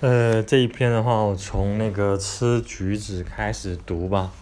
[0.00, 4.32] 呃，这一篇的话，我从那个吃橘子开始读吧。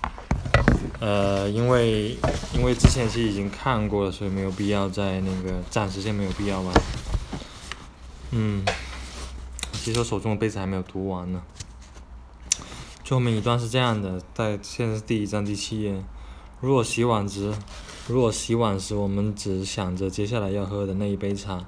[1.01, 2.17] 呃，因为
[2.54, 6.71] 因为之前是已经看过了，所以没有必要在那个暂时先没有必要吧。
[8.31, 8.65] 嗯，
[9.73, 11.42] 其实我手中的杯子还没有读完呢。
[13.03, 16.01] 最后面一段是这样的，在现在是第一章第七页。
[16.61, 17.52] 如果洗碗时，
[18.06, 21.65] 如果洗碗时我们只想着接下来要喝的那一杯茶，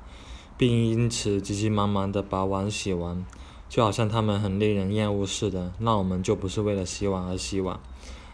[0.57, 3.25] 并因此急急忙忙的把碗洗完。
[3.71, 7.79] 就好像他们很令人厌恶似的，那我们就不是为了洗碗而洗碗。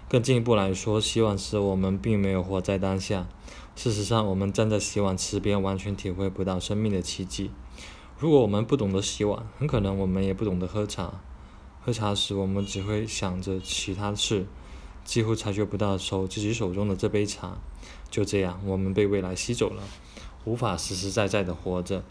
[0.08, 3.26] 更进一步来说，洗碗时我们并没有活在当下。
[3.74, 7.50] 事实上，我们站在洗碗池边，完全体会不到生命的奇迹。
[8.18, 11.20] 如果我们不懂得洗碗，很可能我们也不懂得喝茶。
[11.84, 14.46] 喝茶时，我们只会想着其他事，
[15.04, 17.58] 几乎察觉不到手自己手中的这杯茶。
[18.10, 19.82] 就这样，我们被未来吸走了，
[20.46, 22.02] 无法实实在在的活着，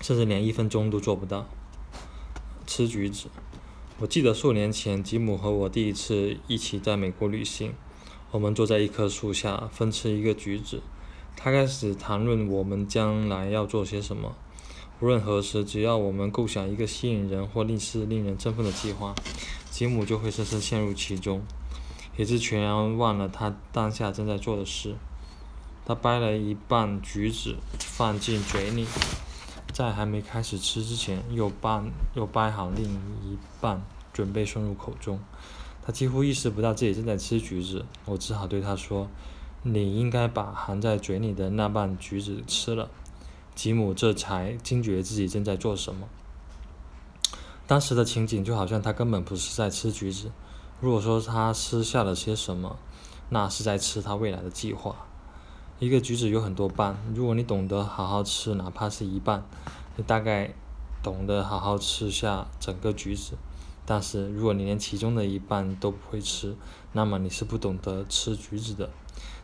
[0.00, 1.46] 甚至连一分钟都做不到。
[2.74, 3.26] 吃橘子，
[3.98, 7.74] 我记得数年前吉姆和我第一次一起在美国旅行，
[8.30, 10.80] 我们坐在一棵树下分吃一个橘子。
[11.36, 14.34] 他开始谈论我们将来要做些什么。
[15.00, 19.14] 无论何时，只要我们构想一个吸引人或令是令人振奋的计划，
[19.70, 21.42] 吉姆就会深深陷入其中，
[22.16, 24.94] 以致全然忘了他当下正在做的事。
[25.84, 28.86] 他掰了一半橘子放进嘴里。
[29.72, 31.82] 在还没开始吃之前，又掰
[32.14, 35.18] 又掰好另一半，准备送入口中。
[35.84, 39.08] 他几乎意识不到自己正在吃橘子，我只好对他说
[39.64, 42.90] ：“你应该把含在嘴里的那半橘子吃了。”
[43.56, 46.08] 吉姆这才惊觉自己正在做什么。
[47.66, 50.30] 当时的情景就好像他根本不是在吃橘子。
[50.80, 52.76] 如果说他吃下了些什么，
[53.30, 55.06] 那是在吃他未来的计划。
[55.82, 59.44] 一个橘子有很多瓣，如果你懂得好好吃，哪怕是一半，
[59.96, 60.54] 你大概
[61.02, 63.32] 懂得好好吃下整个橘子。
[63.84, 66.54] 但是如果你连其中的一半都不会吃，
[66.92, 68.90] 那么你是不懂得吃橘子的。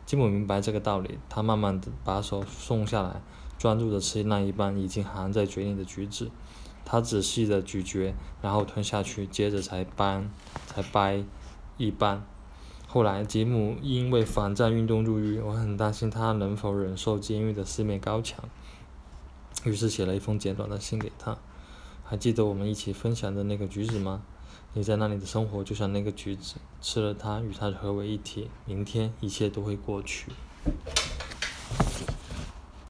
[0.05, 3.21] 吉姆明白这个道理，他慢慢的把手松下来，
[3.57, 6.31] 专注的吃那一半已经含在嘴里的橘子。
[6.85, 10.23] 他仔细的咀嚼，然后吞下去，接着才掰，
[10.67, 11.21] 才掰
[11.75, 12.25] 一半。
[12.91, 18.43] 后来，吉姆因为反战运动入狱，我很担心他能否忍受监狱的四面高墙，
[19.63, 21.37] 于是写了一封简短的信给他。
[22.03, 24.23] 还记得我们一起分享的那个橘子吗？
[24.73, 30.31] 你在那里的生活就像那个橘子，吃了它，与它合为一体，明天一切都会过去。